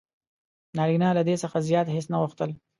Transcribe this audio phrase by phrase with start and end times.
[0.77, 2.49] نارینه له دې څخه زیات هیڅ نه غوښتل: